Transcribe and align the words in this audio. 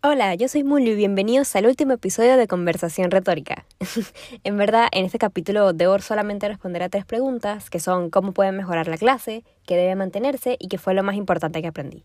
Hola, 0.00 0.36
yo 0.36 0.46
soy 0.46 0.62
Mulio 0.62 0.92
y 0.92 0.94
bienvenidos 0.94 1.56
al 1.56 1.66
último 1.66 1.94
episodio 1.94 2.36
de 2.36 2.46
Conversación 2.46 3.10
Retórica. 3.10 3.66
en 4.44 4.56
verdad, 4.56 4.86
en 4.92 5.04
este 5.04 5.18
capítulo 5.18 5.72
debo 5.72 5.98
solamente 5.98 6.46
responder 6.46 6.84
a 6.84 6.88
tres 6.88 7.04
preguntas, 7.04 7.68
que 7.68 7.80
son 7.80 8.08
cómo 8.08 8.30
pueden 8.30 8.56
mejorar 8.56 8.86
la 8.86 8.96
clase, 8.96 9.42
qué 9.66 9.74
debe 9.74 9.96
mantenerse 9.96 10.56
y 10.60 10.68
qué 10.68 10.78
fue 10.78 10.94
lo 10.94 11.02
más 11.02 11.16
importante 11.16 11.60
que 11.62 11.66
aprendí. 11.66 12.04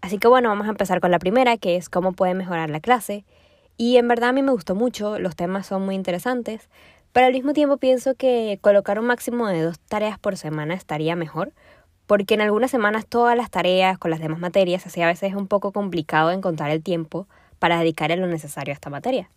Así 0.00 0.16
que 0.16 0.28
bueno, 0.28 0.48
vamos 0.48 0.66
a 0.66 0.70
empezar 0.70 0.98
con 1.00 1.10
la 1.10 1.18
primera, 1.18 1.58
que 1.58 1.76
es 1.76 1.90
cómo 1.90 2.14
pueden 2.14 2.38
mejorar 2.38 2.70
la 2.70 2.80
clase. 2.80 3.26
Y 3.76 3.98
en 3.98 4.08
verdad 4.08 4.30
a 4.30 4.32
mí 4.32 4.42
me 4.42 4.52
gustó 4.52 4.74
mucho, 4.74 5.18
los 5.18 5.36
temas 5.36 5.66
son 5.66 5.84
muy 5.84 5.94
interesantes, 5.94 6.70
pero 7.12 7.26
al 7.26 7.34
mismo 7.34 7.52
tiempo 7.52 7.76
pienso 7.76 8.14
que 8.14 8.58
colocar 8.62 8.98
un 8.98 9.08
máximo 9.08 9.46
de 9.46 9.60
dos 9.60 9.78
tareas 9.78 10.18
por 10.18 10.38
semana 10.38 10.72
estaría 10.72 11.14
mejor, 11.16 11.52
porque 12.06 12.34
en 12.34 12.40
algunas 12.40 12.70
semanas 12.70 13.06
todas 13.06 13.36
las 13.36 13.50
tareas 13.50 13.98
con 13.98 14.10
las 14.10 14.20
demás 14.20 14.38
materias, 14.38 14.86
así 14.86 15.02
a 15.02 15.06
veces 15.06 15.30
es 15.30 15.36
un 15.36 15.48
poco 15.48 15.72
complicado 15.72 16.30
encontrar 16.30 16.70
el 16.70 16.82
tiempo 16.82 17.26
para 17.58 17.78
dedicar 17.78 18.16
lo 18.16 18.26
necesario 18.26 18.72
a 18.72 18.74
esta 18.74 18.90
materia. 18.90 19.30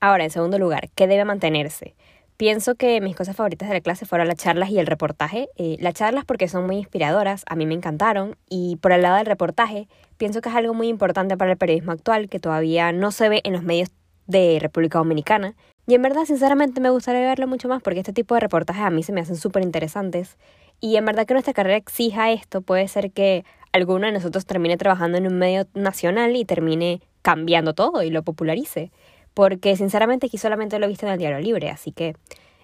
Ahora, 0.00 0.24
en 0.24 0.30
segundo 0.30 0.58
lugar, 0.58 0.90
¿qué 0.94 1.06
debe 1.06 1.24
mantenerse? 1.24 1.94
Pienso 2.36 2.76
que 2.76 3.00
mis 3.00 3.16
cosas 3.16 3.34
favoritas 3.34 3.68
de 3.68 3.74
la 3.74 3.80
clase 3.80 4.06
fueron 4.06 4.28
las 4.28 4.36
charlas 4.36 4.70
y 4.70 4.78
el 4.78 4.86
reportaje. 4.86 5.48
Eh, 5.56 5.76
las 5.80 5.94
charlas 5.94 6.24
porque 6.24 6.46
son 6.46 6.66
muy 6.66 6.76
inspiradoras, 6.76 7.44
a 7.48 7.56
mí 7.56 7.66
me 7.66 7.74
encantaron, 7.74 8.36
y 8.48 8.76
por 8.76 8.92
el 8.92 9.02
lado 9.02 9.16
del 9.16 9.26
reportaje, 9.26 9.88
pienso 10.18 10.40
que 10.40 10.48
es 10.48 10.54
algo 10.54 10.72
muy 10.72 10.86
importante 10.86 11.36
para 11.36 11.50
el 11.50 11.58
periodismo 11.58 11.90
actual 11.90 12.28
que 12.28 12.38
todavía 12.38 12.92
no 12.92 13.10
se 13.10 13.28
ve 13.28 13.40
en 13.42 13.54
los 13.54 13.64
medios 13.64 13.90
de 14.28 14.58
República 14.60 14.98
Dominicana. 14.98 15.56
Y 15.88 15.94
en 15.94 16.02
verdad, 16.02 16.26
sinceramente, 16.26 16.80
me 16.80 16.90
gustaría 16.90 17.22
verlo 17.22 17.48
mucho 17.48 17.66
más 17.66 17.82
porque 17.82 18.00
este 18.00 18.12
tipo 18.12 18.34
de 18.34 18.40
reportajes 18.40 18.82
a 18.82 18.90
mí 18.90 19.02
se 19.02 19.12
me 19.12 19.20
hacen 19.20 19.36
súper 19.36 19.64
interesantes 19.64 20.36
y 20.80 20.96
en 20.96 21.04
verdad 21.04 21.26
que 21.26 21.34
nuestra 21.34 21.52
carrera 21.52 21.76
exija 21.76 22.30
esto, 22.30 22.60
puede 22.60 22.88
ser 22.88 23.10
que 23.10 23.44
alguno 23.72 24.06
de 24.06 24.12
nosotros 24.12 24.46
termine 24.46 24.76
trabajando 24.76 25.18
en 25.18 25.26
un 25.26 25.38
medio 25.38 25.66
nacional 25.74 26.36
y 26.36 26.44
termine 26.44 27.00
cambiando 27.22 27.74
todo 27.74 28.02
y 28.02 28.10
lo 28.10 28.22
popularice. 28.22 28.90
Porque 29.34 29.76
sinceramente 29.76 30.26
aquí 30.26 30.38
solamente 30.38 30.78
lo 30.78 30.86
he 30.86 30.88
visto 30.88 31.06
en 31.06 31.12
el 31.12 31.18
diario 31.18 31.38
libre, 31.38 31.70
así 31.70 31.92
que 31.92 32.16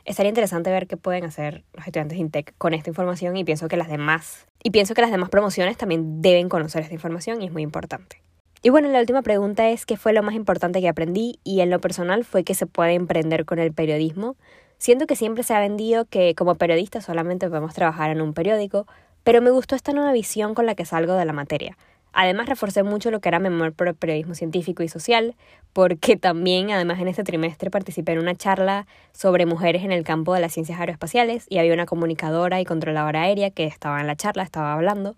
estaría 0.05 0.29
interesante 0.29 0.71
ver 0.71 0.87
qué 0.87 0.97
pueden 0.97 1.25
hacer 1.25 1.65
los 1.73 1.87
estudiantes 1.87 2.17
de 2.17 2.23
INTEC 2.23 2.55
con 2.59 2.75
esta 2.75 2.91
información 2.91 3.37
y 3.37 3.45
pienso 3.45 3.69
que 3.69 3.77
las 3.77 3.89
demás 3.89 4.47
y 4.62 4.71
pienso 4.71 4.95
que 4.95 5.03
las 5.03 5.11
demás 5.11 5.31
promociones 5.31 5.77
también 5.77 6.23
deben 6.23 6.49
conocer 6.49 6.83
esta 6.83 6.95
información 6.95 7.43
y 7.43 7.47
es 7.47 7.53
muy 7.53 7.62
importante. 7.62 8.23
Y 8.62 8.71
bueno, 8.71 8.89
la 8.89 8.99
última 8.99 9.21
pregunta 9.21 9.69
es 9.69 9.84
qué 9.84 9.99
fue 9.99 10.15
lo 10.15 10.23
más 10.23 10.34
importante 10.34 10.81
que 10.81 10.89
aprendí 10.89 11.39
y 11.45 11.61
en 11.61 11.69
lo 11.69 11.81
personal 11.81 12.25
fue 12.25 12.45
que 12.45 12.55
se 12.55 12.67
puede 12.67 12.95
emprender 12.95 13.45
con 13.45 13.59
el 13.59 13.75
periodismo. 13.75 14.37
Siento 14.78 15.06
que 15.06 15.17
siempre 15.17 15.44
se 15.44 15.55
ha 15.55 15.61
vendido 15.61 16.05
que 16.05 16.34
como 16.34 16.56
periodista 16.56 17.00
solamente 17.00 17.48
podemos 17.48 17.75
trabajar 17.75 18.11
en 18.11 18.20
un 18.20 18.34
periódico, 18.34 18.86
pero 19.22 19.41
me 19.41 19.50
gustó 19.50 19.75
esta 19.75 19.92
nueva 19.92 20.12
visión 20.12 20.55
con 20.55 20.66
la 20.66 20.75
que 20.75 20.84
salgo 20.84 21.14
de 21.14 21.25
la 21.25 21.33
materia. 21.33 21.77
Además, 22.12 22.48
reforcé 22.48 22.84
mucho 22.84 23.11
lo 23.11 23.20
que 23.20 23.28
era 23.28 23.41
memoria 23.41 23.72
por 23.72 23.89
el 23.89 23.94
periodismo 23.94 24.34
científico 24.34 24.84
y 24.84 24.89
social, 24.89 25.34
porque 25.72 26.16
también, 26.20 26.70
además, 26.70 27.00
en 27.00 27.08
este 27.08 27.25
trimestre 27.25 27.70
participé 27.70 28.12
en 28.12 28.20
una 28.20 28.36
charla 28.36 28.86
sobre 29.12 29.47
mujeres 29.47 29.83
en 29.83 29.91
el 29.91 30.05
campo 30.05 30.33
de 30.33 30.41
las 30.41 30.53
ciencias 30.53 30.78
aeroespaciales 30.78 31.47
y 31.48 31.59
había 31.59 31.75
una 31.75 31.86
comunicadora 31.86 32.61
y 32.61 32.64
controladora 32.64 33.22
aérea 33.22 33.50
que 33.50 33.64
estaba 33.64 34.00
en 34.00 34.06
la 34.06 34.16
charla, 34.16 34.44
estaba 34.44 34.72
hablando, 34.72 35.16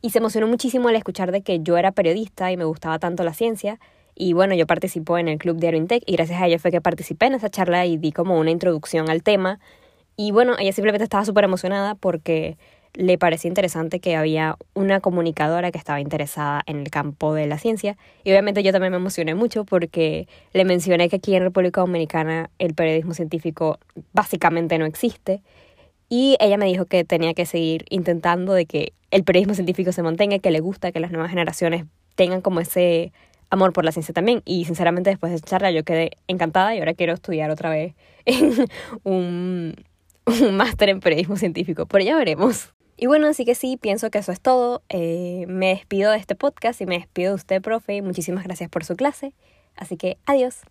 y 0.00 0.10
se 0.10 0.18
emocionó 0.18 0.46
muchísimo 0.46 0.88
al 0.88 0.96
escuchar 0.96 1.32
de 1.32 1.42
que 1.42 1.60
yo 1.60 1.76
era 1.76 1.92
periodista 1.92 2.50
y 2.50 2.56
me 2.56 2.64
gustaba 2.64 2.98
tanto 2.98 3.24
la 3.24 3.34
ciencia, 3.34 3.78
y 4.20 4.32
bueno, 4.32 4.54
yo 4.54 4.66
participo 4.66 5.16
en 5.16 5.28
el 5.28 5.38
Club 5.38 5.58
de 5.58 5.68
Aerointec 5.68 6.02
y 6.04 6.16
gracias 6.16 6.42
a 6.42 6.46
ella 6.46 6.58
fue 6.58 6.72
que 6.72 6.80
participé 6.80 7.26
en 7.26 7.34
esa 7.34 7.50
charla 7.50 7.86
y 7.86 7.96
di 7.96 8.10
como 8.10 8.36
una 8.36 8.50
introducción 8.50 9.08
al 9.10 9.22
tema. 9.22 9.60
Y 10.16 10.32
bueno, 10.32 10.56
ella 10.58 10.72
simplemente 10.72 11.04
estaba 11.04 11.24
súper 11.24 11.44
emocionada 11.44 11.94
porque 11.94 12.58
le 12.94 13.16
parecía 13.16 13.48
interesante 13.48 14.00
que 14.00 14.16
había 14.16 14.56
una 14.74 14.98
comunicadora 14.98 15.70
que 15.70 15.78
estaba 15.78 16.00
interesada 16.00 16.62
en 16.66 16.80
el 16.80 16.90
campo 16.90 17.32
de 17.32 17.46
la 17.46 17.58
ciencia. 17.58 17.96
Y 18.24 18.32
obviamente 18.32 18.64
yo 18.64 18.72
también 18.72 18.90
me 18.90 18.96
emocioné 18.96 19.36
mucho 19.36 19.64
porque 19.64 20.26
le 20.52 20.64
mencioné 20.64 21.08
que 21.08 21.16
aquí 21.16 21.36
en 21.36 21.44
República 21.44 21.80
Dominicana 21.80 22.50
el 22.58 22.74
periodismo 22.74 23.14
científico 23.14 23.78
básicamente 24.12 24.78
no 24.78 24.86
existe. 24.86 25.42
Y 26.08 26.36
ella 26.40 26.56
me 26.56 26.66
dijo 26.66 26.86
que 26.86 27.04
tenía 27.04 27.34
que 27.34 27.46
seguir 27.46 27.84
intentando 27.88 28.52
de 28.52 28.66
que 28.66 28.94
el 29.12 29.22
periodismo 29.22 29.54
científico 29.54 29.92
se 29.92 30.02
mantenga, 30.02 30.40
que 30.40 30.50
le 30.50 30.58
gusta 30.58 30.90
que 30.90 30.98
las 30.98 31.12
nuevas 31.12 31.30
generaciones 31.30 31.84
tengan 32.16 32.40
como 32.40 32.58
ese 32.58 33.12
amor 33.50 33.72
por 33.72 33.84
la 33.84 33.92
ciencia 33.92 34.14
también. 34.14 34.42
Y 34.44 34.64
sinceramente 34.64 35.10
después 35.10 35.30
de 35.30 35.36
esa 35.36 35.46
charla 35.46 35.70
yo 35.70 35.84
quedé 35.84 36.12
encantada 36.26 36.74
y 36.74 36.78
ahora 36.78 36.94
quiero 36.94 37.14
estudiar 37.14 37.50
otra 37.50 37.70
vez 37.70 37.94
un, 39.04 39.74
un 40.26 40.56
máster 40.56 40.88
en 40.88 41.00
periodismo 41.00 41.36
científico. 41.36 41.86
Pero 41.86 42.04
ya 42.04 42.16
veremos. 42.16 42.72
Y 42.96 43.06
bueno, 43.06 43.28
así 43.28 43.44
que 43.44 43.54
sí, 43.54 43.76
pienso 43.76 44.10
que 44.10 44.18
eso 44.18 44.32
es 44.32 44.40
todo. 44.40 44.82
Eh, 44.88 45.44
me 45.46 45.68
despido 45.68 46.10
de 46.10 46.18
este 46.18 46.34
podcast 46.34 46.80
y 46.80 46.86
me 46.86 46.98
despido 46.98 47.30
de 47.30 47.36
usted, 47.36 47.62
profe. 47.62 48.02
Muchísimas 48.02 48.42
gracias 48.44 48.68
por 48.68 48.84
su 48.84 48.96
clase. 48.96 49.34
Así 49.76 49.96
que 49.96 50.18
adiós. 50.26 50.62